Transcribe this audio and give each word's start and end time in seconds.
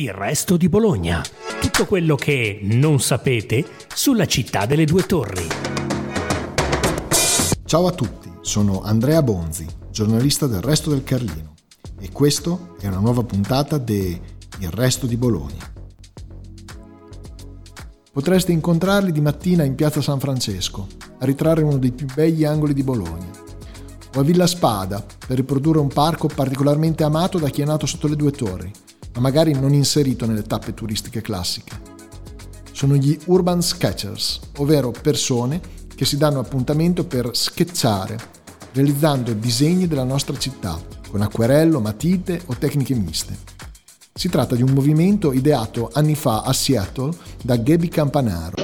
Il 0.00 0.14
resto 0.14 0.56
di 0.56 0.70
Bologna. 0.70 1.22
Tutto 1.60 1.84
quello 1.84 2.14
che 2.14 2.60
non 2.62 3.00
sapete 3.00 3.66
sulla 3.94 4.24
città 4.24 4.64
delle 4.64 4.86
due 4.86 5.02
torri. 5.02 5.46
Ciao 7.66 7.86
a 7.86 7.90
tutti, 7.90 8.32
sono 8.40 8.80
Andrea 8.80 9.22
Bonzi, 9.22 9.66
giornalista 9.90 10.46
del 10.46 10.62
Resto 10.62 10.88
del 10.88 11.04
Carlino 11.04 11.52
e 11.98 12.10
questo 12.12 12.76
è 12.80 12.86
una 12.86 13.00
nuova 13.00 13.24
puntata 13.24 13.76
di 13.76 14.18
Il 14.60 14.70
resto 14.70 15.06
di 15.06 15.18
Bologna. 15.18 15.70
Potreste 18.10 18.52
incontrarli 18.52 19.12
di 19.12 19.20
mattina 19.20 19.64
in 19.64 19.74
piazza 19.74 20.00
San 20.00 20.18
Francesco, 20.18 20.86
a 21.18 21.26
ritrarre 21.26 21.62
uno 21.62 21.76
dei 21.76 21.92
più 21.92 22.06
begli 22.06 22.46
angoli 22.46 22.72
di 22.72 22.82
Bologna, 22.82 23.30
o 24.14 24.18
a 24.18 24.22
Villa 24.22 24.46
Spada 24.46 25.04
per 25.26 25.36
riprodurre 25.36 25.78
un 25.78 25.88
parco 25.88 26.26
particolarmente 26.26 27.04
amato 27.04 27.38
da 27.38 27.50
chi 27.50 27.60
è 27.60 27.66
nato 27.66 27.84
sotto 27.84 28.08
le 28.08 28.16
due 28.16 28.30
torri, 28.30 28.72
ma 29.14 29.20
magari 29.20 29.52
non 29.52 29.72
inserito 29.72 30.26
nelle 30.26 30.42
tappe 30.42 30.74
turistiche 30.74 31.20
classiche. 31.20 31.88
Sono 32.72 32.94
gli 32.96 33.18
urban 33.26 33.62
sketchers, 33.62 34.40
ovvero 34.56 34.90
persone 34.90 35.60
che 35.94 36.04
si 36.04 36.16
danno 36.16 36.38
appuntamento 36.38 37.04
per 37.04 37.30
sketchare, 37.32 38.18
realizzando 38.72 39.32
disegni 39.34 39.86
della 39.86 40.04
nostra 40.04 40.36
città, 40.38 40.80
con 41.10 41.20
acquerello, 41.20 41.80
matite 41.80 42.40
o 42.46 42.56
tecniche 42.56 42.94
miste. 42.94 43.36
Si 44.14 44.28
tratta 44.28 44.54
di 44.54 44.62
un 44.62 44.70
movimento 44.70 45.32
ideato 45.32 45.90
anni 45.92 46.14
fa 46.14 46.42
a 46.42 46.52
Seattle 46.52 47.14
da 47.42 47.56
Gaby 47.56 47.88
Campanaro, 47.88 48.56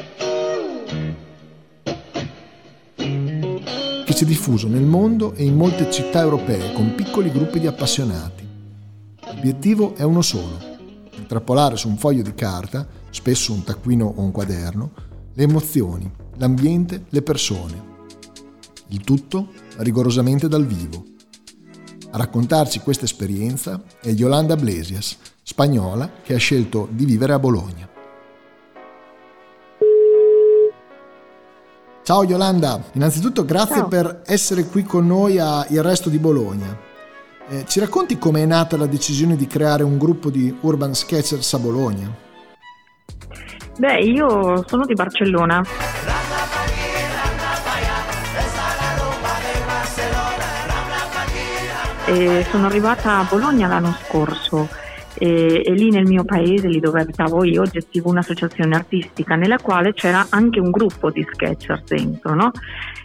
che 2.95 4.13
si 4.15 4.25
è 4.25 4.27
diffuso 4.27 4.69
nel 4.69 4.85
mondo 4.85 5.35
e 5.35 5.45
in 5.45 5.57
molte 5.57 5.91
città 5.91 6.21
europee 6.21 6.73
con 6.73 6.95
piccoli 6.95 7.31
gruppi 7.31 7.59
di 7.59 7.67
appassionati. 7.67 8.46
L'obiettivo 9.37 9.95
è 9.95 10.03
uno 10.03 10.23
solo, 10.23 10.59
intrappolare 11.15 11.77
su 11.77 11.89
un 11.89 11.99
foglio 11.99 12.23
di 12.23 12.33
carta, 12.33 12.89
spesso 13.11 13.53
un 13.53 13.65
taccuino 13.65 14.07
o 14.17 14.23
un 14.23 14.31
quaderno, 14.31 14.93
le 15.35 15.43
emozioni, 15.43 16.11
l'ambiente, 16.37 17.05
le 17.11 17.21
persone. 17.21 17.85
Il 18.89 19.03
tutto 19.03 19.49
rigorosamente 19.77 20.49
dal 20.49 20.65
vivo. 20.65 21.05
A 22.13 22.17
raccontarci 22.17 22.81
questa 22.81 23.05
esperienza 23.05 23.83
è 24.01 24.09
Yolanda 24.09 24.57
Blesias, 24.57 25.19
spagnola 25.43 26.11
che 26.23 26.35
ha 26.35 26.39
scelto 26.39 26.89
di 26.91 27.05
vivere 27.05 27.35
a 27.35 27.39
Bologna. 27.39 27.87
Ciao 32.03 32.25
Yolanda, 32.25 32.83
innanzitutto 32.93 33.45
grazie 33.45 33.77
Ciao. 33.77 33.89
per 33.89 34.23
essere 34.25 34.65
qui 34.65 34.83
con 34.83 35.07
noi 35.07 35.39
a 35.39 35.67
Il 35.69 35.83
Resto 35.83 36.09
di 36.09 36.19
Bologna. 36.19 36.86
Eh, 37.49 37.65
ci 37.69 37.79
racconti 37.79 38.19
com'è 38.19 38.45
nata 38.45 38.77
la 38.77 38.87
decisione 38.87 39.37
di 39.37 39.47
creare 39.47 39.85
un 39.85 39.99
gruppo 39.99 40.31
di 40.31 40.53
urban 40.63 40.95
sketchers 40.95 41.55
a 41.55 41.59
Bologna? 41.61 42.13
Beh, 43.79 44.01
io 44.01 44.65
sono 44.67 44.85
di 44.85 44.95
Barcellona. 44.95 45.63
E 52.07 52.47
sono 52.51 52.67
arrivata 52.67 53.19
a 53.19 53.27
Bologna 53.29 53.69
l'anno 53.69 53.97
scorso 54.07 54.69
e, 55.19 55.63
e 55.65 55.73
lì 55.73 55.91
nel 55.91 56.07
mio 56.07 56.25
paese, 56.25 56.69
lì 56.69 56.81
dove 56.81 57.01
abitavo 57.01 57.45
io, 57.45 57.65
gestivo 57.65 58.11
un'associazione 58.11 58.75
artistica 58.75 59.35
nella 59.37 59.59
quale 59.59 59.93
c'era 59.93 60.27
anche 60.31 60.61
un 60.61 60.71
gruppo 60.71 61.11
di 61.11 61.27
sketchers 61.29 61.85
dentro, 61.85 62.35
no? 62.35 62.51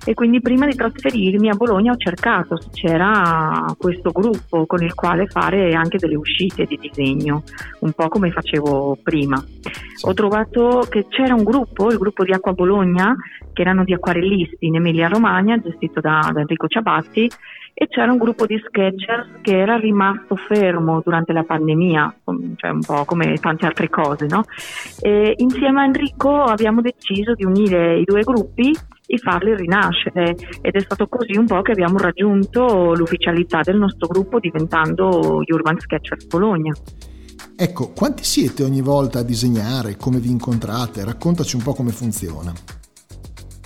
E 0.04 0.16
quindi 0.16 0.42
prima 0.42 0.66
di 0.66 0.74
trasferirmi 0.74 1.50
a 1.50 1.56
Bologna 1.56 1.92
ho 1.92 1.98
cercato 1.98 2.60
se 2.60 2.70
c'era 2.72 3.64
questo 3.78 4.10
gruppo 4.10 4.66
con 4.66 4.82
il 4.84 4.96
quale 4.96 5.28
fare 5.28 5.74
anche 5.74 6.00
delle 6.00 6.16
uscite 6.16 6.66
di 6.66 6.80
disegno, 6.82 7.44
un 7.80 7.92
po' 7.92 8.08
come 8.08 8.32
facevo 8.32 8.98
prima. 9.04 9.44
Ho 10.04 10.14
trovato 10.14 10.88
che 10.90 11.06
c'era 11.08 11.36
un 11.36 11.44
gruppo, 11.44 11.92
il 11.92 12.00
gruppo 12.00 12.24
di 12.24 12.32
Acqua 12.32 12.54
Bologna, 12.54 13.16
che 13.54 13.62
erano 13.62 13.84
di 13.84 13.94
acquarellisti 13.94 14.66
in 14.66 14.76
Emilia 14.76 15.08
Romagna, 15.08 15.60
gestito 15.60 16.00
da, 16.00 16.32
da 16.34 16.40
Enrico 16.40 16.68
Ciabatti, 16.68 17.30
e 17.74 17.88
c'era 17.88 18.12
un 18.12 18.18
gruppo 18.18 18.46
di 18.46 18.62
sketchers 18.64 19.42
che 19.42 19.58
era 19.58 19.78
rimasto 19.78 20.36
fermo 20.36 21.02
durante 21.04 21.34
la 21.34 21.44
pandemia, 21.44 22.16
cioè 22.56 22.70
un 22.70 22.82
po' 22.82 23.06
come 23.06 23.34
tante 23.36 23.66
altre 23.66 23.90
cose, 23.90 24.28
no? 24.28 24.44
E 25.00 25.34
insieme 25.38 25.82
a 25.82 25.86
Enrico 25.86 26.44
abbiamo 26.44 26.82
deciso 26.82 27.34
di 27.34 27.44
unire 27.44 28.00
i 28.00 28.04
due 28.04 28.22
gruppi 28.22 28.76
e 29.06 29.18
farli 29.18 29.56
rinascere 29.56 30.36
ed 30.62 30.74
è 30.74 30.80
stato 30.80 31.08
così 31.08 31.38
un 31.38 31.46
po' 31.46 31.62
che 31.62 31.72
abbiamo 31.72 31.98
raggiunto 31.98 32.94
l'ufficialità 32.94 33.62
del 33.62 33.78
nostro 33.78 34.08
gruppo 34.08 34.40
diventando 34.40 35.42
gli 35.44 35.52
Urban 35.52 35.80
Sketchers 35.80 36.28
Bologna. 36.28 36.74
Ecco, 37.56 37.92
quanti 37.94 38.24
siete 38.24 38.64
ogni 38.64 38.82
volta 38.82 39.20
a 39.20 39.24
disegnare? 39.24 39.98
Come 39.98 40.20
vi 40.20 40.30
incontrate? 40.30 41.04
Raccontaci 41.04 41.56
un 41.56 41.64
po' 41.64 41.74
come 41.74 41.92
funziona. 41.92 42.54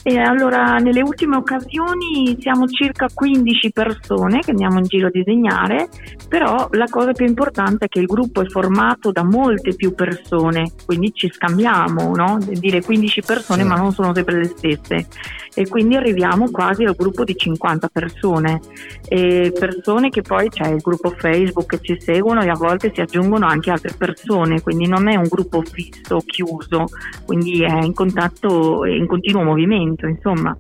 E 0.08 0.20
allora, 0.20 0.76
nelle 0.76 1.02
ultime 1.02 1.36
occasioni 1.38 2.38
siamo 2.40 2.68
circa 2.68 3.08
15 3.12 3.72
persone 3.72 4.42
che 4.42 4.52
andiamo 4.52 4.78
in 4.78 4.84
giro 4.84 5.08
a 5.08 5.10
disegnare, 5.10 5.90
però 6.30 6.68
la 6.74 6.86
cosa 6.88 7.12
più 7.12 7.26
importante 7.26 7.86
è 7.86 7.88
che 7.88 8.02
il 8.02 8.06
gruppo 8.06 8.42
è 8.42 8.46
formato 8.46 9.12
da 9.12 9.24
molte 9.24 9.74
più 9.74 9.96
persone, 9.96 10.74
quindi 10.86 11.12
ci 11.12 11.28
scambiamo, 11.32 12.16
no? 12.16 12.38
Dire 12.40 12.84
15 12.84 13.22
persone, 13.24 13.64
Sì. 13.64 13.68
ma 13.68 13.78
non 13.78 13.92
sono 13.94 14.14
sempre 14.14 14.38
le 14.38 14.54
stesse. 14.56 15.08
E 15.56 15.68
quindi 15.70 15.96
arriviamo 15.96 16.52
quasi 16.52 16.84
al 16.84 16.96
gruppo 16.96 17.24
di 17.24 17.34
50 17.36 17.88
persone. 17.88 18.60
E 19.08 19.54
persone 19.58 20.10
che 20.10 20.22
poi 20.22 20.50
c'è 20.50 20.68
il 20.68 20.82
gruppo 20.82 21.12
Facebook 21.18 21.66
che 21.66 21.80
ci 21.82 21.96
seguono 22.00 22.42
e 22.44 22.50
a 22.50 22.56
volte 22.56 22.92
si 22.94 23.02
aggiungono 23.02 23.48
anche 23.48 23.72
altre 23.72 23.96
persone, 23.98 24.62
quindi 24.62 24.88
non 24.88 25.08
è 25.08 25.16
un 25.16 25.28
gruppo 25.28 25.64
fisso, 25.64 26.20
chiuso, 26.26 26.86
quindi 27.26 27.64
è 27.64 27.84
in 27.84 27.94
contatto 27.94 28.84
in 28.86 29.08
continuo 29.08 29.44
movimento, 29.44 29.94
insomma. 30.04 30.56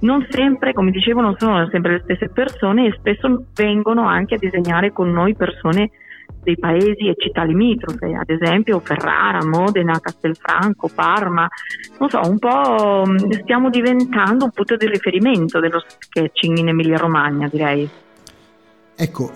Non 0.00 0.26
sempre, 0.30 0.72
come 0.72 0.90
dicevo, 0.90 1.20
non 1.20 1.36
sono 1.38 1.68
sempre 1.70 1.92
le 1.92 2.00
stesse 2.04 2.28
persone 2.28 2.86
e 2.86 2.94
spesso 2.98 3.46
vengono 3.54 4.06
anche 4.06 4.34
a 4.34 4.38
disegnare 4.38 4.92
con 4.92 5.10
noi 5.10 5.34
persone 5.34 5.90
dei 6.42 6.58
paesi 6.58 7.06
e 7.06 7.14
città 7.16 7.44
limitrofe, 7.44 8.12
ad 8.14 8.28
esempio 8.28 8.80
Ferrara, 8.80 9.44
Modena, 9.44 10.00
Castelfranco, 10.00 10.90
Parma, 10.92 11.48
non 11.98 12.08
so, 12.08 12.20
un 12.24 12.38
po' 12.38 13.04
mh, 13.06 13.42
stiamo 13.42 13.70
diventando 13.70 14.44
un 14.44 14.50
punto 14.50 14.76
di 14.76 14.88
riferimento 14.88 15.60
dello 15.60 15.80
sketching 15.86 16.58
in 16.58 16.68
Emilia 16.68 16.96
Romagna, 16.96 17.48
direi. 17.48 17.88
Ecco, 18.96 19.30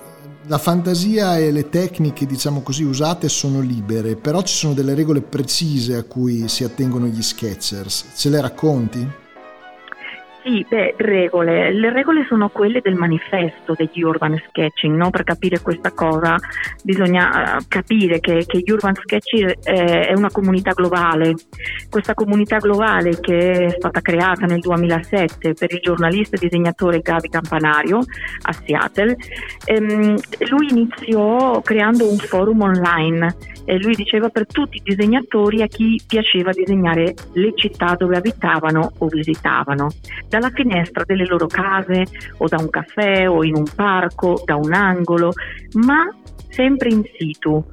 la 0.49 0.59
fantasia 0.59 1.39
e 1.39 1.51
le 1.51 1.69
tecniche, 1.69 2.27
diciamo 2.27 2.63
così, 2.63 2.85
usate 2.85 3.29
sono 3.29 3.61
libere, 3.61 4.17
però 4.17 4.43
ci 4.43 4.55
sono 4.55 4.75
delle 4.75 4.95
regole 4.95 5.21
precise 5.21 5.97
a 5.97 6.05
cui 6.05 6.49
si 6.49 6.65
attengono 6.65 7.07
gli 7.07 7.23
sketchers. 7.23 8.13
Ce 8.17 8.29
le 8.29 8.41
racconti? 8.41 9.25
Sì, 10.47 10.65
beh, 10.69 10.95
regole. 10.99 11.73
Le 11.73 11.93
regole 11.93 12.25
sono 12.29 12.51
quelle 12.51 12.81
del 12.81 12.95
manifesto 12.95 13.75
degli 13.77 14.01
urban 14.03 14.41
sketching, 14.49 14.95
no? 14.95 15.11
Per 15.11 15.25
capire 15.25 15.61
questa 15.61 15.91
cosa 15.91 16.37
bisogna 16.85 17.57
eh, 17.57 17.65
capire 17.67 18.21
che, 18.21 18.45
che 18.47 18.61
gli 18.61 18.71
urban 18.71 18.95
sketching 18.95 19.57
eh, 19.65 20.07
è 20.07 20.15
una 20.15 20.31
comunità 20.31 20.71
globale. 20.71 21.35
Questa 21.91 22.15
comunità 22.15 22.59
globale 22.59 23.19
che 23.19 23.51
è 23.51 23.71
stata 23.71 24.01
creata 24.01 24.47
nel 24.47 24.61
2007 24.61 25.55
per 25.55 25.73
il 25.73 25.81
giornalista 25.83 26.37
e 26.37 26.39
disegnatore 26.39 27.01
Gabi 27.01 27.29
Campanario 27.29 27.99
a 28.43 28.53
Seattle, 28.53 29.17
ehm, 29.65 30.15
lui 30.49 30.69
iniziò 30.71 31.61
creando 31.61 32.09
un 32.09 32.19
forum 32.19 32.61
online 32.61 33.35
e 33.67 33.79
lui 33.79 33.95
diceva 33.95 34.29
per 34.29 34.47
tutti 34.47 34.77
i 34.77 34.83
disegnatori 34.83 35.61
a 35.61 35.67
chi 35.67 36.01
piaceva 36.07 36.53
disegnare 36.53 37.15
le 37.33 37.53
città 37.57 37.97
dove 37.99 38.17
abitavano 38.17 38.93
o 38.99 39.07
visitavano, 39.09 39.89
dalla 40.39 40.51
finestra 40.51 41.05
delle 41.05 41.25
loro 41.27 41.47
case 41.47 42.05
o 42.39 42.47
da 42.47 42.59
un 42.59 42.69
caffè 42.69 43.29
o 43.29 43.43
in 43.43 43.57
un 43.57 43.65
parco, 43.75 44.43
da 44.45 44.57
un 44.57 44.73
angolo, 44.73 45.33
ma 45.75 46.09
sempre 46.49 46.91
in 46.91 47.03
situ. 47.19 47.65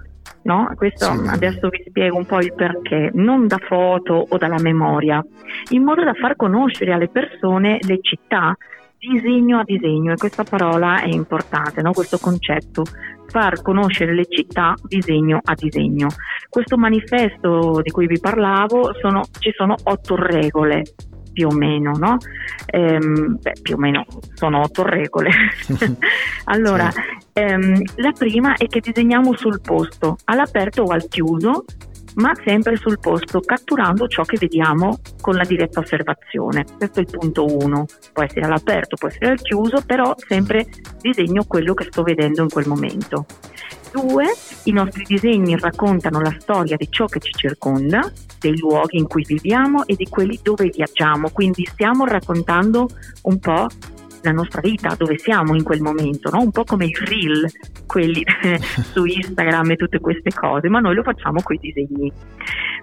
No? 0.44 0.72
Questo 0.75 1.06
Sì. 1.06 1.28
adesso 1.28 1.69
vi 1.69 1.84
spiego 1.88 2.18
un 2.18 2.25
po' 2.25 2.39
il 2.39 2.54
perché, 2.54 3.12
non 3.13 3.48
da 3.48 3.57
foto 3.57 4.25
o 4.30 4.38
dalla 4.38 4.60
memoria, 4.62 5.24
in 5.69 5.83
modo 5.83 6.04
da 6.04 6.13
far 6.13 6.36
conoscere 6.36 6.92
alle 6.92 7.07
persone 7.07 7.80
le 7.81 8.00
città 8.01 8.56
disegno 8.98 9.59
a 9.59 9.63
disegno 9.63 10.13
e 10.13 10.18
questa 10.18 10.44
parola 10.44 11.01
è 11.01 11.07
importante, 11.07 11.81
no? 11.81 11.92
questo 11.92 12.18
concetto, 12.18 12.83
far 13.27 13.62
conoscere 13.62 14.13
le 14.13 14.25
città 14.27 14.74
disegno 14.83 15.39
a 15.44 15.54
disegno. 15.54 16.07
Questo 16.50 16.77
manifesto 16.77 17.80
di 17.81 17.92
cui 17.92 18.07
vi 18.07 18.19
parlavo, 18.19 18.94
sono- 19.00 19.24
ci 19.39 19.51
sono 19.56 19.75
otto 19.83 20.16
regole 20.16 20.83
più 21.33 21.47
o 21.47 21.53
meno, 21.53 21.91
no? 21.97 22.18
Ehm, 22.68 23.38
beh, 23.41 23.53
più 23.62 23.75
o 23.75 23.77
meno 23.77 24.06
sono 24.35 24.62
otto 24.62 24.83
regole. 24.83 25.30
allora, 26.45 26.89
ehm, 27.33 27.81
la 27.95 28.12
prima 28.12 28.56
è 28.56 28.68
che 28.68 28.80
disegniamo 28.80 29.35
sul 29.35 29.59
posto, 29.59 30.18
all'aperto 30.25 30.83
o 30.83 30.91
al 30.91 31.07
chiuso, 31.09 31.65
ma 32.15 32.31
sempre 32.44 32.77
sul 32.77 33.00
posto, 33.00 33.39
catturando 33.39 34.07
ciò 34.07 34.24
che 34.24 34.38
vediamo 34.39 35.00
con 35.19 35.35
la 35.35 35.44
diretta 35.44 35.80
osservazione. 35.80 36.65
Questo 36.77 37.00
è 37.00 37.01
il 37.01 37.09
punto 37.09 37.45
uno. 37.45 37.85
Può 38.12 38.24
essere 38.24 38.45
all'aperto, 38.45 38.95
può 38.95 39.07
essere 39.07 39.31
al 39.31 39.41
chiuso, 39.41 39.81
però 39.85 40.13
sempre 40.18 40.68
disegno 41.01 41.44
quello 41.47 41.74
che 41.74 41.85
sto 41.85 42.03
vedendo 42.03 42.44
in 42.44 42.50
quel 42.50 42.68
momento. 42.68 43.25
Due, 43.94 44.25
i 44.63 44.72
nostri 44.72 45.04
disegni 45.04 45.56
raccontano 45.56 46.19
la 46.19 46.36
storia 46.40 46.75
di 46.75 46.88
ciò 46.90 47.06
che 47.06 47.19
ci 47.19 47.31
circonda, 47.31 48.12
dei 48.40 48.57
luoghi 48.57 48.98
in 48.98 49.07
cui 49.07 49.24
viviamo 49.24 49.86
e 49.86 49.94
di 49.95 50.07
quelli 50.10 50.40
dove 50.42 50.69
viaggiamo, 50.74 51.30
quindi 51.30 51.63
stiamo 51.66 52.06
raccontando 52.06 52.90
un 53.24 53.38
po' 53.38 53.68
la 54.24 54.31
nostra 54.31 54.62
vita, 54.62 54.95
dove 54.98 55.19
siamo 55.19 55.54
in 55.54 55.63
quel 55.63 55.81
momento, 55.81 56.31
no? 56.31 56.42
un 56.42 56.50
po' 56.50 56.63
come 56.63 56.86
i 56.86 56.94
reel, 57.06 57.45
quelli 57.86 58.24
su 58.92 59.06
Instagram 59.06 59.72
e 59.72 59.75
tutte 59.75 60.00
queste 60.00 60.31
cose, 60.31 60.69
ma 60.69 60.80
noi 60.80 60.95
lo 60.95 61.04
facciamo 61.04 61.42
con 61.44 61.56
i 61.56 61.60
disegni. 61.60 62.12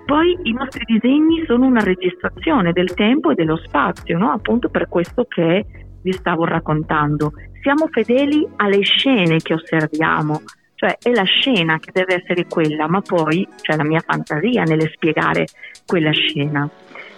Poi 0.04 0.38
i 0.44 0.52
nostri 0.52 0.84
disegni 0.86 1.44
sono 1.46 1.66
una 1.66 1.82
registrazione 1.82 2.72
del 2.72 2.94
tempo 2.94 3.30
e 3.30 3.34
dello 3.34 3.56
spazio, 3.56 4.16
no? 4.16 4.30
appunto 4.30 4.68
per 4.68 4.88
questo 4.88 5.24
che 5.24 5.66
vi 6.02 6.12
stavo 6.12 6.44
raccontando. 6.44 7.32
Siamo 7.62 7.88
fedeli 7.88 8.46
alle 8.56 8.82
scene 8.82 9.38
che 9.38 9.54
osserviamo, 9.54 10.42
cioè 10.80 10.96
è 10.98 11.10
la 11.10 11.24
scena 11.24 11.78
che 11.78 11.90
deve 11.92 12.22
essere 12.22 12.46
quella, 12.46 12.88
ma 12.88 13.02
poi 13.02 13.46
c'è 13.60 13.76
la 13.76 13.84
mia 13.84 14.00
fantasia 14.00 14.62
nelle 14.62 14.90
spiegare 14.94 15.44
quella 15.84 16.10
scena 16.10 16.68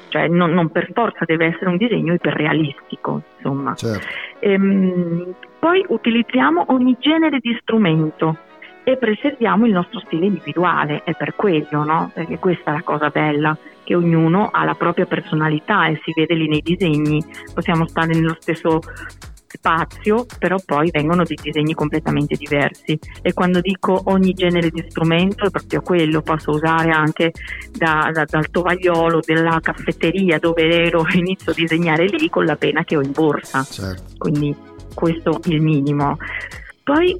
cioè 0.08 0.28
non, 0.28 0.50
non, 0.50 0.68
per 0.68 0.90
forza 0.92 1.24
deve 1.24 1.46
essere 1.46 1.70
un 1.70 1.78
disegno 1.78 2.12
iperrealistico, 2.12 3.22
insomma. 3.36 3.74
Certo. 3.74 4.06
Ehm, 4.40 5.34
poi 5.58 5.82
utilizziamo 5.88 6.66
ogni 6.68 6.98
genere 7.00 7.38
di 7.38 7.56
strumento 7.62 8.36
e 8.84 8.98
preserviamo 8.98 9.64
il 9.64 9.72
nostro 9.72 10.00
stile 10.00 10.26
individuale, 10.26 11.00
è 11.04 11.14
per 11.14 11.34
quello, 11.34 11.82
no? 11.82 12.10
Perché 12.12 12.38
questa 12.38 12.72
è 12.72 12.74
la 12.74 12.82
cosa 12.82 13.08
bella, 13.08 13.56
che 13.84 13.94
ognuno 13.94 14.50
ha 14.52 14.64
la 14.64 14.74
propria 14.74 15.06
personalità 15.06 15.86
e 15.86 15.98
si 16.04 16.12
vede 16.14 16.34
lì 16.34 16.46
nei 16.46 16.60
disegni, 16.60 17.24
possiamo 17.54 17.86
stare 17.88 18.12
nello 18.12 18.36
stesso 18.38 18.80
spazio, 19.62 20.26
però 20.40 20.56
poi 20.64 20.90
vengono 20.90 21.22
dei 21.22 21.38
disegni 21.40 21.72
completamente 21.72 22.34
diversi. 22.34 22.98
E 23.22 23.32
quando 23.32 23.60
dico 23.60 24.02
ogni 24.06 24.32
genere 24.32 24.70
di 24.70 24.84
strumento 24.88 25.46
è 25.46 25.50
proprio 25.50 25.80
quello, 25.82 26.20
posso 26.20 26.50
usare 26.50 26.90
anche 26.90 27.32
da, 27.70 28.10
da, 28.12 28.24
dal 28.24 28.50
tovagliolo 28.50 29.20
della 29.24 29.60
caffetteria 29.62 30.40
dove 30.40 30.68
ero 30.68 31.04
inizio 31.14 31.52
a 31.52 31.54
disegnare 31.54 32.06
lì 32.06 32.28
con 32.28 32.44
la 32.44 32.56
pena 32.56 32.82
che 32.82 32.96
ho 32.96 33.02
in 33.02 33.12
borsa. 33.12 33.62
Certo. 33.62 34.02
Quindi 34.18 34.54
questo 34.92 35.40
è 35.40 35.48
il 35.48 35.62
minimo. 35.62 36.16
Poi 36.82 37.16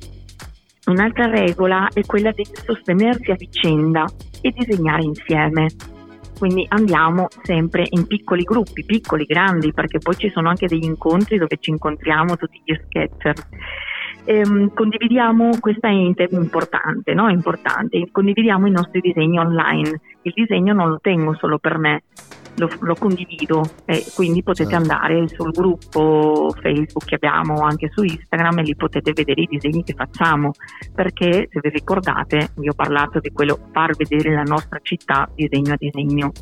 un'altra 0.87 1.27
regola 1.27 1.89
è 1.93 2.01
quella 2.05 2.33
di 2.33 2.45
sostenersi 2.45 3.31
a 3.31 3.37
vicenda 3.37 4.05
e 4.41 4.51
disegnare 4.51 5.05
insieme 5.05 5.69
quindi 6.39 6.67
andiamo 6.69 7.29
sempre 7.43 7.87
in 7.89 8.07
piccoli 8.07 8.43
gruppi, 8.43 8.85
piccoli, 8.85 9.25
grandi, 9.25 9.73
perché 9.73 9.99
poi 9.99 10.17
ci 10.17 10.31
sono 10.31 10.49
anche 10.49 10.67
degli 10.67 10.85
incontri 10.85 11.39
dove 11.39 11.57
ci 11.61 11.71
incontriamo 11.71 12.37
tutti 12.37 12.61
gli 12.65 12.75
sketcher. 12.87 13.35
Ehm, 14.25 14.73
condividiamo, 14.73 15.59
questo 15.59 15.87
è 15.87 15.91
importante, 15.91 17.13
no? 17.13 17.29
importante, 17.29 18.09
condividiamo 18.11 18.67
i 18.67 18.71
nostri 18.71 19.01
disegni 19.01 19.39
online. 19.39 20.01
Il 20.23 20.33
disegno 20.35 20.73
non 20.73 20.89
lo 20.89 20.99
tengo 21.01 21.35
solo 21.35 21.59
per 21.59 21.79
me, 21.79 22.03
lo, 22.57 22.69
lo 22.81 22.95
condivido 22.95 23.63
e 23.85 24.05
quindi 24.15 24.43
potete 24.43 24.71
certo. 24.71 24.93
andare 24.93 25.29
sul 25.29 25.51
gruppo 25.51 26.55
Facebook 26.61 27.05
che 27.05 27.15
abbiamo 27.15 27.63
anche 27.63 27.91
su 27.93 28.03
Instagram 28.03 28.59
e 28.59 28.63
lì 28.63 28.77
potete 28.77 29.13
vedere 29.13 29.43
i 29.43 29.49
disegni 29.51 29.83
che 29.83 29.95
facciamo 29.95 30.53
perché 30.95 31.49
se 31.51 31.61
vi 31.61 31.71
ricordate 31.71 32.51
vi 32.57 32.69
ho 32.69 32.75
parlato 32.75 33.21
di 33.21 33.31
quello 33.31 33.59
far 33.73 33.95
vedere 33.97 34.35
la 34.35 34.43
nostra 34.43 34.79
città 34.83 35.29
disegno 35.35 35.73
a 35.73 35.77
disegno 35.79 36.33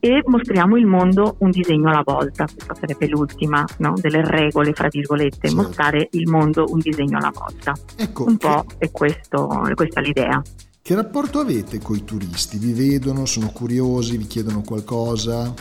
e 0.00 0.22
mostriamo 0.24 0.76
il 0.76 0.86
mondo 0.86 1.36
un 1.40 1.50
disegno 1.50 1.88
alla 1.88 2.02
volta, 2.04 2.44
questa 2.44 2.74
sarebbe 2.74 3.08
l'ultima 3.08 3.64
no? 3.78 3.94
delle 3.96 4.22
regole, 4.22 4.72
fra 4.72 4.88
virgolette, 4.88 5.48
certo. 5.48 5.56
mostrare 5.56 6.08
il 6.12 6.28
mondo 6.28 6.66
un 6.68 6.78
disegno 6.78 7.18
alla 7.18 7.32
volta. 7.32 7.72
Ecco, 7.96 8.24
un 8.24 8.36
po' 8.36 8.64
che... 8.66 8.86
è, 8.86 8.90
questo, 8.90 9.64
è 9.64 9.74
questa 9.74 10.00
l'idea. 10.00 10.40
Che 10.86 10.94
rapporto 10.94 11.40
avete 11.40 11.80
con 11.80 11.96
i 11.96 12.04
turisti? 12.04 12.58
Vi 12.58 12.72
vedono, 12.72 13.24
sono 13.24 13.50
curiosi, 13.50 14.16
vi 14.16 14.28
chiedono 14.28 14.62
qualcosa? 14.62 15.52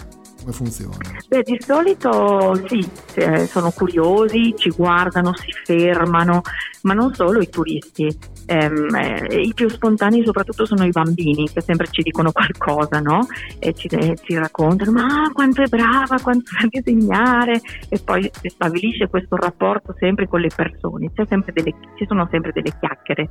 Come 0.45 0.57
funziona? 0.57 0.97
Beh, 1.27 1.41
di 1.41 1.57
solito 1.59 2.53
sì, 2.67 2.87
eh, 3.15 3.47
sono 3.47 3.71
curiosi, 3.71 4.53
ci 4.55 4.69
guardano, 4.69 5.35
si 5.35 5.51
fermano, 5.63 6.43
ma 6.83 6.93
non 6.93 7.15
solo 7.15 7.41
i 7.41 7.49
turisti. 7.49 8.15
Ehm, 8.45 8.93
eh, 8.93 9.41
I 9.41 9.53
più 9.55 9.67
spontanei 9.69 10.23
soprattutto 10.23 10.67
sono 10.67 10.85
i 10.85 10.91
bambini 10.91 11.49
che 11.51 11.61
sempre 11.61 11.87
ci 11.89 12.03
dicono 12.03 12.31
qualcosa, 12.31 12.99
no? 12.99 13.25
E 13.57 13.73
ci, 13.73 13.87
eh, 13.87 14.15
ci 14.21 14.35
raccontano, 14.35 14.91
ma 14.91 15.31
quanto 15.33 15.63
è 15.63 15.67
brava, 15.67 16.19
quanto 16.21 16.51
sa 16.59 16.67
disegnare 16.69 17.59
e 17.89 17.99
poi 18.03 18.29
si 18.31 18.49
stabilisce 18.49 19.07
questo 19.07 19.37
rapporto 19.37 19.95
sempre 19.97 20.27
con 20.27 20.41
le 20.41 20.51
persone, 20.55 21.11
delle, 21.15 21.73
ci 21.95 22.05
sono 22.07 22.27
sempre 22.29 22.51
delle 22.51 22.71
chiacchiere 22.79 23.29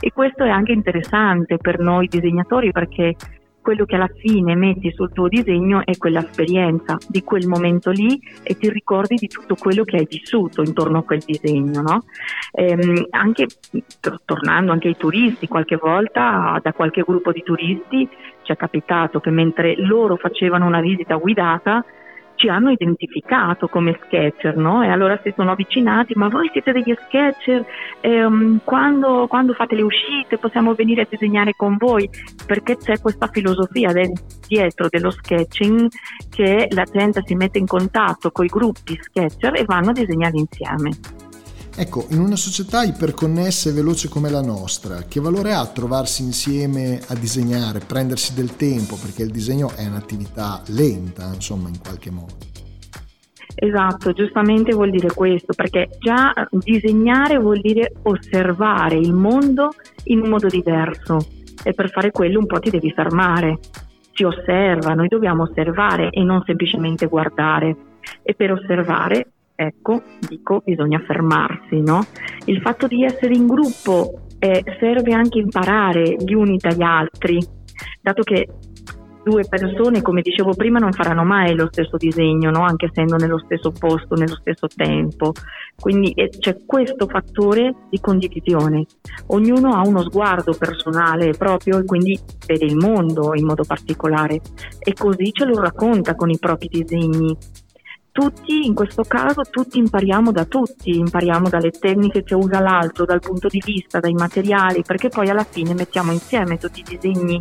e 0.00 0.12
questo 0.12 0.42
è 0.42 0.48
anche 0.48 0.72
interessante 0.72 1.58
per 1.58 1.78
noi 1.78 2.08
disegnatori 2.08 2.72
perché 2.72 3.14
quello 3.66 3.84
che 3.84 3.96
alla 3.96 4.08
fine 4.16 4.54
metti 4.54 4.92
sul 4.92 5.10
tuo 5.12 5.26
disegno 5.26 5.84
è 5.84 5.96
quell'esperienza 5.96 6.98
di 7.08 7.24
quel 7.24 7.48
momento 7.48 7.90
lì 7.90 8.16
e 8.44 8.56
ti 8.56 8.70
ricordi 8.70 9.16
di 9.16 9.26
tutto 9.26 9.56
quello 9.56 9.82
che 9.82 9.96
hai 9.96 10.06
vissuto 10.08 10.62
intorno 10.62 10.98
a 10.98 11.02
quel 11.02 11.20
disegno. 11.26 11.82
No? 11.82 12.04
Ehm, 12.52 13.08
anche, 13.10 13.48
tornando 14.24 14.70
anche 14.70 14.86
ai 14.86 14.96
turisti, 14.96 15.48
qualche 15.48 15.74
volta 15.74 16.60
da 16.62 16.72
qualche 16.72 17.02
gruppo 17.02 17.32
di 17.32 17.42
turisti 17.42 18.08
ci 18.42 18.52
è 18.52 18.56
capitato 18.56 19.18
che 19.18 19.30
mentre 19.30 19.74
loro 19.78 20.14
facevano 20.14 20.64
una 20.64 20.80
visita 20.80 21.16
guidata 21.16 21.84
ci 22.36 22.48
hanno 22.48 22.70
identificato 22.70 23.68
come 23.68 23.98
sketcher, 24.04 24.56
no? 24.56 24.82
E 24.82 24.88
allora 24.88 25.18
si 25.22 25.32
sono 25.36 25.50
avvicinati, 25.50 26.14
ma 26.14 26.28
voi 26.28 26.48
siete 26.52 26.72
degli 26.72 26.94
sketcher, 27.06 27.64
ehm, 28.00 28.60
quando, 28.64 29.26
quando, 29.28 29.52
fate 29.54 29.74
le 29.74 29.82
uscite 29.82 30.38
possiamo 30.38 30.74
venire 30.74 31.02
a 31.02 31.06
disegnare 31.08 31.52
con 31.56 31.76
voi, 31.76 32.08
perché 32.46 32.76
c'è 32.76 33.00
questa 33.00 33.28
filosofia 33.28 33.92
del, 33.92 34.12
dietro 34.46 34.88
dello 34.88 35.10
sketching 35.10 35.88
che 36.30 36.68
la 36.70 36.84
gente 36.84 37.22
si 37.24 37.34
mette 37.34 37.58
in 37.58 37.66
contatto 37.66 38.30
con 38.30 38.44
i 38.44 38.48
gruppi 38.48 38.98
sketcher 39.00 39.56
e 39.56 39.64
vanno 39.64 39.90
a 39.90 39.92
disegnare 39.92 40.38
insieme. 40.38 41.25
Ecco, 41.78 42.06
in 42.08 42.20
una 42.20 42.36
società 42.36 42.84
iperconnessa 42.84 43.68
e 43.68 43.72
veloce 43.74 44.08
come 44.08 44.30
la 44.30 44.40
nostra, 44.40 45.02
che 45.02 45.20
valore 45.20 45.52
ha 45.52 45.66
trovarsi 45.66 46.22
insieme 46.22 47.00
a 47.08 47.14
disegnare, 47.14 47.80
prendersi 47.80 48.32
del 48.32 48.56
tempo, 48.56 48.96
perché 48.96 49.22
il 49.22 49.30
disegno 49.30 49.70
è 49.76 49.86
un'attività 49.86 50.62
lenta, 50.68 51.30
insomma, 51.34 51.68
in 51.68 51.78
qualche 51.78 52.10
modo? 52.10 52.32
Esatto, 53.54 54.12
giustamente 54.12 54.74
vuol 54.74 54.88
dire 54.88 55.12
questo, 55.12 55.52
perché 55.52 55.90
già 55.98 56.32
disegnare 56.50 57.36
vuol 57.38 57.60
dire 57.60 57.92
osservare 58.04 58.96
il 58.96 59.12
mondo 59.12 59.74
in 60.04 60.22
un 60.22 60.30
modo 60.30 60.46
diverso 60.46 61.18
e 61.62 61.74
per 61.74 61.90
fare 61.90 62.10
quello 62.10 62.38
un 62.38 62.46
po' 62.46 62.58
ti 62.58 62.70
devi 62.70 62.90
fermare. 62.92 63.58
Si 64.12 64.24
osserva, 64.24 64.94
noi 64.94 65.08
dobbiamo 65.08 65.42
osservare 65.42 66.08
e 66.08 66.22
non 66.22 66.42
semplicemente 66.46 67.04
guardare. 67.06 67.76
E 68.22 68.34
per 68.34 68.52
osservare 68.52 69.32
ecco, 69.56 70.02
dico, 70.28 70.62
bisogna 70.64 71.02
fermarsi, 71.06 71.80
no? 71.80 72.04
Il 72.44 72.60
fatto 72.60 72.86
di 72.86 73.02
essere 73.02 73.34
in 73.34 73.46
gruppo 73.46 74.26
eh, 74.38 74.62
serve 74.78 75.12
anche 75.12 75.38
imparare 75.38 76.16
gli 76.18 76.34
uni 76.34 76.58
dagli 76.58 76.82
altri, 76.82 77.44
dato 78.00 78.22
che 78.22 78.46
due 79.26 79.44
persone, 79.48 80.02
come 80.02 80.22
dicevo 80.22 80.54
prima, 80.54 80.78
non 80.78 80.92
faranno 80.92 81.24
mai 81.24 81.56
lo 81.56 81.66
stesso 81.72 81.96
disegno, 81.96 82.50
no? 82.50 82.62
anche 82.62 82.86
essendo 82.86 83.16
nello 83.16 83.38
stesso 83.38 83.72
posto, 83.72 84.14
nello 84.14 84.36
stesso 84.36 84.68
tempo. 84.68 85.32
Quindi 85.74 86.12
eh, 86.12 86.28
c'è 86.28 86.58
questo 86.64 87.08
fattore 87.08 87.74
di 87.90 87.98
condivisione. 87.98 88.86
Ognuno 89.28 89.74
ha 89.74 89.80
uno 89.84 90.02
sguardo 90.02 90.54
personale 90.56 91.32
proprio 91.32 91.78
e 91.78 91.84
quindi 91.84 92.16
vede 92.46 92.66
il 92.66 92.76
mondo 92.76 93.34
in 93.34 93.46
modo 93.46 93.64
particolare 93.64 94.40
e 94.78 94.92
così 94.92 95.32
ce 95.32 95.44
lo 95.44 95.60
racconta 95.60 96.14
con 96.14 96.30
i 96.30 96.38
propri 96.38 96.68
disegni 96.68 97.36
tutti, 98.16 98.64
in 98.64 98.72
questo 98.72 99.02
caso, 99.02 99.42
tutti 99.42 99.78
impariamo 99.78 100.32
da 100.32 100.46
tutti, 100.46 100.96
impariamo 100.96 101.50
dalle 101.50 101.70
tecniche 101.70 102.22
che 102.22 102.34
usa 102.34 102.60
l'altro, 102.60 103.04
dal 103.04 103.20
punto 103.20 103.46
di 103.48 103.62
vista, 103.62 104.00
dai 104.00 104.14
materiali, 104.14 104.82
perché 104.82 105.10
poi 105.10 105.28
alla 105.28 105.44
fine 105.44 105.74
mettiamo 105.74 106.12
insieme 106.12 106.56
tutti 106.56 106.80
i 106.80 106.96
disegni 106.96 107.38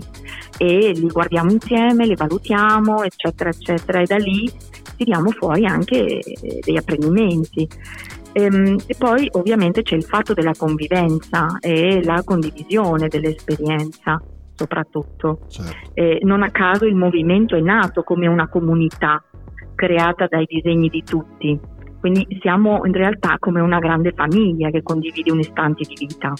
e 0.57 0.91
li 0.93 1.07
guardiamo 1.07 1.49
insieme, 1.49 2.05
li 2.05 2.15
valutiamo, 2.15 3.03
eccetera, 3.03 3.49
eccetera, 3.51 4.01
e 4.01 4.05
da 4.05 4.17
lì 4.17 4.51
tiriamo 4.97 5.29
fuori 5.31 5.65
anche 5.65 6.19
degli 6.61 6.77
apprendimenti. 6.77 7.65
Ehm, 8.33 8.75
e 8.85 8.95
poi 8.97 9.29
ovviamente 9.31 9.81
c'è 9.81 9.95
il 9.95 10.03
fatto 10.03 10.33
della 10.33 10.51
convivenza 10.57 11.57
e 11.61 12.03
la 12.03 12.21
condivisione 12.25 13.07
dell'esperienza 13.07 14.21
soprattutto. 14.55 15.39
Certo. 15.47 15.91
Eh, 15.93 16.19
non 16.23 16.43
a 16.43 16.49
caso 16.49 16.85
il 16.85 16.95
movimento 16.95 17.55
è 17.55 17.61
nato 17.61 18.03
come 18.03 18.27
una 18.27 18.47
comunità, 18.47 19.23
creata 19.85 20.25
dai 20.27 20.45
disegni 20.47 20.89
di 20.89 21.03
tutti. 21.03 21.59
Quindi 21.99 22.25
siamo 22.41 22.85
in 22.85 22.93
realtà 22.93 23.37
come 23.39 23.61
una 23.61 23.79
grande 23.79 24.13
famiglia 24.15 24.69
che 24.69 24.83
condivide 24.83 25.31
un 25.31 25.39
istante 25.39 25.83
di 25.87 25.95
vita. 25.97 26.33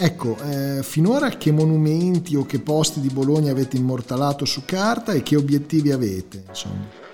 Ecco, 0.00 0.36
eh, 0.44 0.82
finora 0.82 1.28
che 1.30 1.50
monumenti 1.50 2.36
o 2.36 2.44
che 2.44 2.60
posti 2.60 3.00
di 3.00 3.10
Bologna 3.12 3.50
avete 3.50 3.76
immortalato 3.76 4.44
su 4.44 4.64
carta 4.64 5.12
e 5.12 5.22
che 5.22 5.36
obiettivi 5.36 5.90
avete? 5.90 6.44
Insomma? 6.46 7.06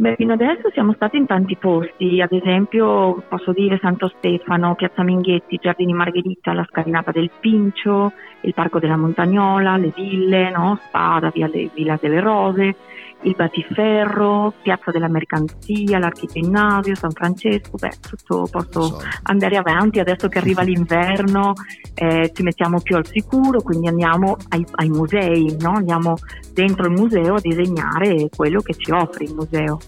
Beh, 0.00 0.14
fino 0.14 0.34
adesso 0.34 0.70
siamo 0.72 0.92
stati 0.92 1.16
in 1.16 1.26
tanti 1.26 1.56
posti, 1.56 2.20
ad 2.20 2.30
esempio 2.30 3.20
posso 3.28 3.50
dire 3.50 3.80
Santo 3.82 4.06
Stefano, 4.16 4.76
Piazza 4.76 5.02
Minghetti, 5.02 5.58
Giardini 5.60 5.92
Margherita, 5.92 6.52
la 6.52 6.64
Scalinata 6.70 7.10
del 7.10 7.32
Pincio, 7.40 8.12
il 8.42 8.54
Parco 8.54 8.78
della 8.78 8.96
Montagnola, 8.96 9.76
le 9.76 9.92
ville, 9.92 10.50
no? 10.50 10.78
Spada, 10.86 11.30
via 11.34 11.48
de, 11.48 11.68
Villa 11.74 11.98
delle 12.00 12.20
Rose, 12.20 12.76
il 13.22 13.34
Batiferro, 13.34 14.54
Piazza 14.62 14.90
della 14.90 15.08
Mercanzia, 15.08 15.98
l'Archiginnasio, 15.98 16.94
San 16.94 17.10
Francesco, 17.10 17.76
beh, 17.76 17.92
tutto 18.00 18.48
posso 18.50 19.00
andare 19.24 19.56
avanti, 19.56 19.98
adesso 19.98 20.28
che 20.28 20.38
arriva 20.38 20.62
l'inverno 20.68 21.54
eh, 21.94 22.30
ci 22.32 22.42
mettiamo 22.42 22.80
più 22.80 22.96
al 22.96 23.06
sicuro, 23.06 23.60
quindi 23.60 23.88
andiamo 23.88 24.36
ai, 24.50 24.64
ai 24.72 24.88
musei, 24.88 25.56
no? 25.60 25.72
andiamo 25.72 26.14
dentro 26.52 26.86
il 26.86 26.92
museo 26.92 27.34
a 27.34 27.40
disegnare 27.40 28.28
quello 28.34 28.60
che 28.60 28.74
ci 28.74 28.90
offre 28.92 29.24
il 29.24 29.34
museo. 29.34 29.78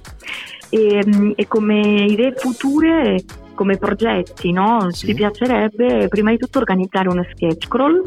E, 0.69 1.35
e 1.35 1.49
come 1.49 1.81
idee 1.81 2.33
future 2.37 3.17
come 3.55 3.77
progetti, 3.77 4.53
no? 4.53 4.91
sì. 4.91 5.09
ci 5.09 5.15
piacerebbe 5.15 6.09
prima 6.09 6.31
di 6.31 6.39
tutto 6.39 6.59
organizzare 6.59 7.09
uno 7.09 7.27
sketch 7.31 7.69
crawl 7.69 8.03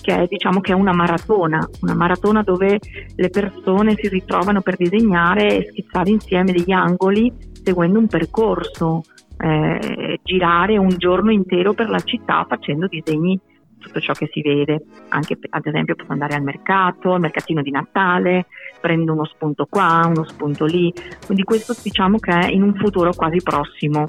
che 0.00 0.14
è, 0.14 0.26
diciamo 0.26 0.60
che 0.60 0.72
è 0.72 0.74
una 0.74 0.92
maratona, 0.92 1.68
una 1.82 1.94
maratona 1.94 2.42
dove 2.42 2.78
le 3.14 3.28
persone 3.28 3.94
si 3.96 4.08
ritrovano 4.08 4.60
per 4.60 4.76
disegnare 4.76 5.56
e 5.56 5.66
schizzare 5.70 6.10
insieme 6.10 6.52
degli 6.52 6.72
angoli 6.72 7.32
seguendo 7.62 7.98
un 7.98 8.06
percorso, 8.06 9.02
eh, 9.38 10.20
girare 10.22 10.76
un 10.78 10.94
giorno 10.96 11.30
intero 11.30 11.74
per 11.74 11.88
la 11.88 12.00
città 12.00 12.44
facendo 12.48 12.86
disegni 12.86 13.38
tutto 13.80 14.00
ciò 14.00 14.12
che 14.12 14.28
si 14.32 14.42
vede, 14.42 14.84
anche 15.08 15.36
ad 15.48 15.66
esempio 15.66 15.96
posso 15.96 16.12
andare 16.12 16.34
al 16.34 16.42
mercato, 16.42 17.12
al 17.12 17.20
mercatino 17.20 17.62
di 17.62 17.70
Natale, 17.70 18.46
prendo 18.80 19.12
uno 19.12 19.24
spunto 19.24 19.66
qua, 19.68 20.02
uno 20.06 20.24
spunto 20.24 20.64
lì, 20.64 20.92
quindi 21.26 21.42
questo 21.42 21.74
diciamo 21.82 22.18
che 22.18 22.30
è 22.30 22.50
in 22.50 22.62
un 22.62 22.74
futuro 22.74 23.12
quasi 23.12 23.38
prossimo. 23.42 24.04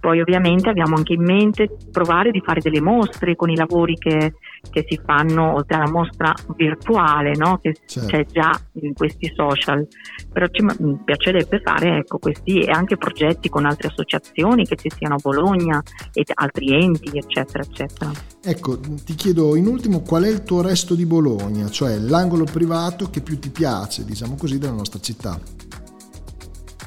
Poi 0.00 0.20
ovviamente 0.20 0.70
abbiamo 0.70 0.96
anche 0.96 1.12
in 1.12 1.22
mente 1.22 1.68
provare 1.92 2.30
di 2.30 2.40
fare 2.40 2.60
delle 2.60 2.80
mostre 2.80 3.36
con 3.36 3.50
i 3.50 3.56
lavori 3.56 3.96
che, 3.96 4.34
che 4.70 4.84
si 4.88 4.98
fanno 5.04 5.54
oltre 5.54 5.76
alla 5.76 5.90
mostra 5.90 6.32
virtuale 6.56 7.32
no? 7.36 7.58
che 7.58 7.76
certo. 7.86 8.08
c'è 8.08 8.24
già 8.26 8.50
in 8.80 8.94
questi 8.94 9.30
social, 9.34 9.86
però 10.32 10.46
ci 10.46 10.64
piacerebbe 11.04 11.60
fare 11.60 11.98
ecco, 11.98 12.18
questi 12.18 12.60
e 12.60 12.70
anche 12.70 12.96
progetti 12.96 13.48
con 13.48 13.66
altre 13.66 13.88
associazioni 13.88 14.64
che 14.64 14.76
ci 14.76 14.90
siano 14.90 15.14
a 15.14 15.20
Bologna 15.22 15.82
e 16.12 16.24
altri 16.34 16.72
enti 16.72 17.18
eccetera 17.18 17.62
eccetera. 17.62 18.10
Ecco, 18.42 18.80
ti 18.80 19.14
chiedo 19.14 19.54
in 19.54 19.66
ultimo 19.66 20.00
qual 20.00 20.22
è 20.22 20.28
il 20.28 20.42
tuo 20.42 20.62
resto 20.62 20.94
di 20.94 21.04
Bologna, 21.04 21.68
cioè 21.68 21.98
l'angolo 21.98 22.44
privato 22.44 23.10
che 23.10 23.20
più 23.20 23.38
ti 23.38 23.50
piace, 23.50 24.04
diciamo 24.04 24.34
così, 24.34 24.58
della 24.58 24.72
nostra 24.72 24.98
città. 24.98 25.38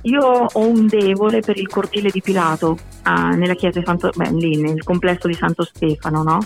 Io 0.03 0.19
ho 0.19 0.67
un 0.67 0.87
devole 0.87 1.41
per 1.41 1.57
il 1.57 1.67
cortile 1.67 2.09
di 2.09 2.21
Pilato, 2.21 2.77
ah, 3.03 3.29
nella 3.29 3.53
chiesa 3.53 3.79
di 3.79 3.85
Santo, 3.85 4.09
beh, 4.15 4.31
lì 4.31 4.59
nel 4.59 4.83
complesso 4.83 5.27
di 5.27 5.35
Santo 5.35 5.63
Stefano, 5.63 6.23
no? 6.23 6.39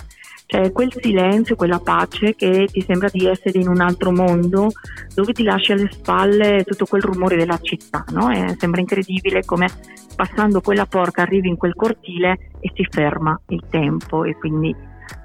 Cioè 0.45 0.71
quel 0.71 0.93
silenzio, 0.93 1.55
quella 1.55 1.79
pace 1.79 2.35
che 2.35 2.67
ti 2.71 2.81
sembra 2.85 3.09
di 3.11 3.25
essere 3.25 3.59
in 3.59 3.67
un 3.67 3.81
altro 3.81 4.11
mondo 4.11 4.71
dove 5.13 5.33
ti 5.33 5.43
lasci 5.43 5.73
alle 5.73 5.89
spalle 5.91 6.63
tutto 6.65 6.85
quel 6.85 7.01
rumore 7.01 7.35
della 7.35 7.59
città, 7.61 8.05
no? 8.11 8.29
E 8.29 8.55
sembra 8.59 8.81
incredibile 8.81 9.43
come 9.43 9.69
passando 10.15 10.61
quella 10.61 10.85
porta 10.85 11.21
arrivi 11.21 11.47
in 11.47 11.57
quel 11.57 11.75
cortile 11.75 12.51
e 12.59 12.71
si 12.75 12.85
ferma 12.89 13.39
il 13.47 13.63
tempo 13.69 14.23
e 14.23 14.35
quindi 14.35 14.75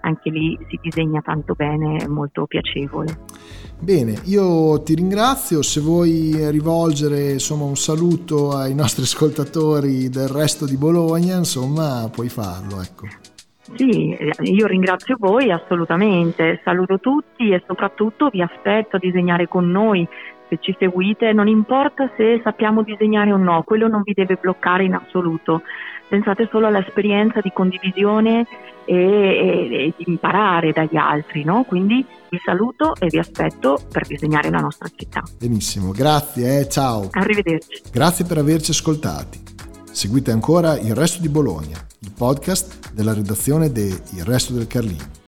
anche 0.03 0.31
lì 0.31 0.59
si 0.69 0.79
disegna 0.81 1.21
tanto 1.21 1.55
bene, 1.55 1.97
è 1.97 2.07
molto 2.07 2.47
piacevole. 2.47 3.19
Bene, 3.79 4.15
io 4.25 4.81
ti 4.83 4.95
ringrazio, 4.95 5.63
se 5.63 5.81
vuoi 5.81 6.51
rivolgere 6.51 7.33
insomma, 7.33 7.65
un 7.65 7.77
saluto 7.77 8.53
ai 8.53 8.75
nostri 8.75 9.03
ascoltatori 9.03 10.09
del 10.09 10.29
resto 10.29 10.67
di 10.67 10.77
Bologna, 10.77 11.37
insomma 11.37 12.09
puoi 12.13 12.29
farlo. 12.29 12.81
Ecco. 12.81 13.07
Sì, 13.75 14.17
io 14.41 14.67
ringrazio 14.67 15.17
voi 15.19 15.51
assolutamente, 15.51 16.61
saluto 16.63 16.99
tutti 16.99 17.51
e 17.51 17.63
soprattutto 17.67 18.29
vi 18.29 18.43
aspetto 18.43 18.97
a 18.97 19.01
disegnare 19.01 19.49
con 19.49 19.71
noi. 19.71 20.07
Se 20.49 20.59
ci 20.61 20.77
seguite, 20.79 21.33
non 21.33 21.49
importa 21.49 22.11
se 22.17 22.41
sappiamo 22.45 22.83
disegnare 22.83 23.33
o 23.33 23.39
no, 23.39 23.63
quello 23.63 23.89
non 23.89 24.03
vi 24.05 24.13
deve 24.13 24.37
bloccare 24.39 24.85
in 24.85 24.95
assoluto. 24.95 25.63
Pensate 26.12 26.47
solo 26.50 26.66
all'esperienza 26.66 27.40
di 27.40 27.50
condivisione 27.54 28.47
e, 28.85 28.95
e, 28.95 29.87
e 29.87 29.95
di 29.97 30.04
imparare 30.09 30.71
dagli 30.71 30.99
altri, 30.99 31.42
no? 31.42 31.64
Quindi 31.64 32.04
vi 32.28 32.38
saluto 32.45 32.95
e 33.00 33.07
vi 33.07 33.19
aspetto 33.19 33.78
per 33.90 34.07
disegnare 34.07 34.50
la 34.50 34.59
nostra 34.59 34.90
città. 34.95 35.23
Benissimo, 35.38 35.90
grazie, 35.90 36.59
eh, 36.59 36.69
ciao. 36.69 37.09
Arrivederci. 37.12 37.85
Grazie 37.90 38.26
per 38.26 38.37
averci 38.37 38.73
ascoltati. 38.73 39.40
Seguite 39.90 40.33
ancora 40.33 40.78
Il 40.78 40.95
Resto 40.95 41.23
di 41.23 41.31
Bologna, 41.31 41.78
il 42.00 42.12
podcast 42.14 42.92
della 42.92 43.14
redazione 43.14 43.73
de 43.73 43.87
Il 44.12 44.25
Resto 44.26 44.52
del 44.52 44.66
Carlino. 44.66 45.21